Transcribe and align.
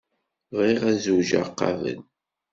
Bɣiɣ 0.57 0.81
ad 0.89 0.97
zweǧeɣ 1.05 1.47
qabel. 1.59 1.99